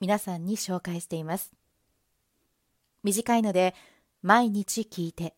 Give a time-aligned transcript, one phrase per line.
[0.00, 1.52] 皆さんに紹介しています。
[3.02, 3.74] 短いので
[4.22, 5.34] 毎日聞いて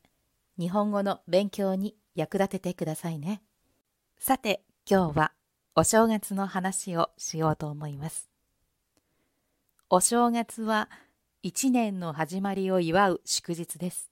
[0.58, 3.42] 日本語の勉強に役立ててくださいね。
[4.18, 5.32] さて今日は
[5.76, 8.28] お正月の話をしようと思います。
[9.90, 10.90] お正月は
[11.42, 14.10] 一年の始まりを祝う祝日です。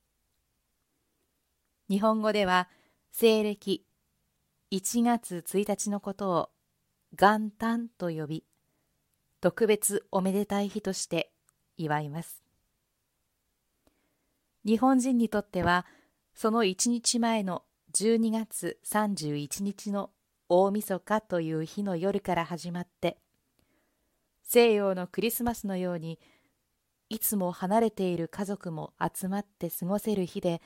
[1.88, 2.68] 日本語では
[3.10, 3.84] 西暦
[4.70, 6.50] 1月1日のことを
[7.18, 8.44] 元旦と呼び
[9.40, 11.30] 特別おめでたい日として
[11.76, 12.42] 祝います。
[14.64, 15.86] 日本人にとっては
[16.34, 17.62] その1日前の
[17.94, 20.10] 12月31日の
[20.48, 23.18] 大晦日という日の夜から始まって
[24.42, 26.18] 西洋のクリスマスのように
[27.08, 30.60] いつも離れている家族も集まって過ごせる日で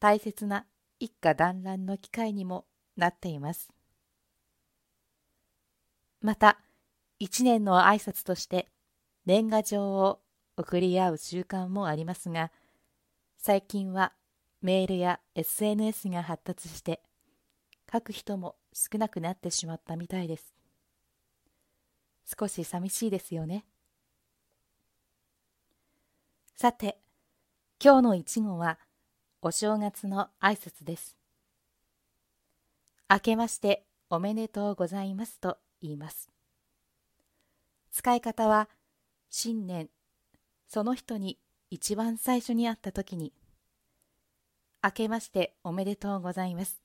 [0.00, 0.66] 大切な
[0.98, 3.70] 一家団らんの機会にもなっています。
[6.20, 6.58] また
[7.18, 8.68] 一年の挨拶として
[9.24, 10.20] 年賀状を
[10.56, 12.50] 送り合う習慣もありますが
[13.36, 14.12] 最近は
[14.62, 17.00] メールや SNS が発達して
[17.92, 20.54] 書く人も少なくなってしまったみたいです。
[22.38, 23.64] 少し寂しいですよね。
[26.56, 26.98] さて
[27.82, 28.78] 今日の一語は
[29.42, 31.16] お正月の挨拶です。
[33.08, 36.35] 明けましておめでとうございますと言います。
[37.96, 38.68] 使い方は
[39.30, 39.88] 新年
[40.68, 41.38] その人に
[41.70, 43.32] 一番最初に会った時に
[44.84, 46.82] 「明けましておめでとうございます」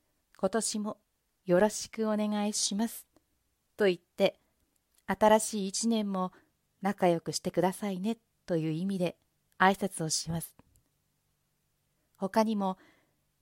[0.36, 0.98] 「今年も
[1.46, 3.06] よろしくお願いします」
[3.78, 4.38] と言って
[5.06, 6.32] 新しい一年も
[6.82, 8.18] 仲良くしてくださいね。
[8.44, 9.16] という意味で
[9.58, 10.54] 挨拶をします。
[12.16, 12.76] 他にも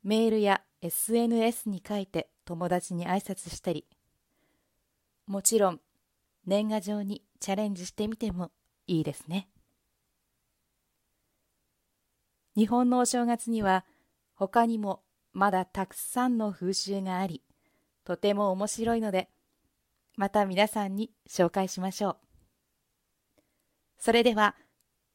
[0.05, 3.85] メールや SNS に書いて友達に挨拶したり。
[5.27, 5.81] もちろん
[6.47, 8.51] 年賀状にチャレンジしてみても
[8.87, 9.49] いいですね。
[12.57, 13.85] 日本のお正月には
[14.35, 15.03] 他にも
[15.33, 17.43] まだたくさんの風習があり、
[18.05, 19.29] とても面白いので、
[20.17, 22.17] また皆さんに紹介しましょう。
[23.99, 24.57] それでは、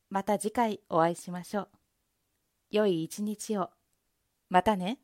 [0.10, 1.70] また次回お会いしましょう。
[2.72, 3.70] 良い一日を。
[4.50, 5.00] またね。